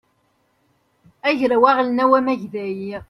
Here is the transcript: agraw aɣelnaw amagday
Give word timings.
agraw 1.29 1.63
aɣelnaw 1.69 2.11
amagday 2.19 2.81